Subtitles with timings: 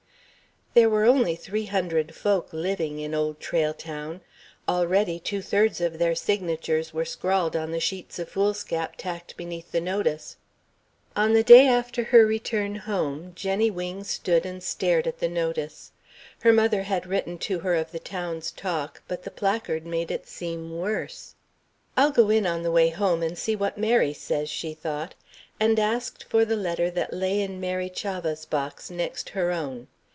[0.73, 4.21] There were only three hundred folk living in Old Trail Town.
[4.69, 9.73] Already two thirds of their signatures were scrawled on the sheets of foolscap tacked beneath
[9.73, 10.37] the notice.
[11.13, 15.91] On the day after her return home, Jenny Wing stood and stared at the notice.
[16.39, 20.25] Her mother had written to her of the town's talk, but the placard made it
[20.25, 21.35] seem worse.
[21.97, 25.15] "I'll go in on the way home and see what Mary says," she thought,
[25.59, 29.89] and asked for the letter that lay in Mary Chavah's box, next her own.